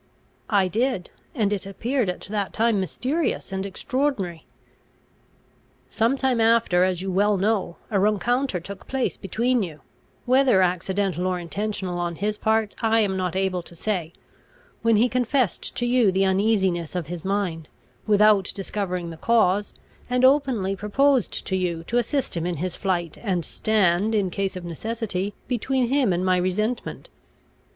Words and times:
"I 0.49 0.67
did, 0.67 1.11
and 1.35 1.53
it 1.53 1.67
appeared 1.67 2.09
at 2.09 2.21
that 2.31 2.53
time 2.53 2.79
mysterious 2.79 3.51
and 3.51 3.67
extraordinary." 3.67 4.47
"Some 5.89 6.17
time 6.17 6.41
after, 6.41 6.83
as 6.83 7.03
you 7.03 7.11
well 7.11 7.37
know, 7.37 7.75
a 7.91 7.99
rencounter 7.99 8.59
took 8.59 8.87
place 8.87 9.15
between 9.15 9.61
you, 9.61 9.81
whether 10.25 10.63
accidental 10.63 11.27
or 11.27 11.37
intentional 11.37 11.99
on 11.99 12.15
his 12.15 12.39
part 12.39 12.73
I 12.81 13.01
am 13.01 13.15
not 13.15 13.35
able 13.35 13.61
to 13.61 13.75
say, 13.75 14.11
when 14.81 14.95
he 14.95 15.07
confessed 15.07 15.75
to 15.75 15.85
you 15.85 16.11
the 16.11 16.25
uneasiness 16.25 16.95
of 16.95 17.05
his 17.05 17.23
mind, 17.23 17.69
without 18.07 18.51
discovering 18.55 19.11
the 19.11 19.17
cause, 19.17 19.71
and 20.09 20.25
openly 20.25 20.75
proposed 20.75 21.45
to 21.45 21.55
you 21.55 21.83
to 21.83 21.99
assist 21.99 22.35
him 22.35 22.47
in 22.47 22.55
his 22.55 22.75
flight, 22.75 23.19
and 23.21 23.45
stand, 23.45 24.15
in 24.15 24.31
case 24.31 24.55
of 24.55 24.65
necessity, 24.65 25.35
between 25.47 25.89
him 25.89 26.11
and 26.11 26.25
my 26.25 26.37
resentment. 26.37 27.07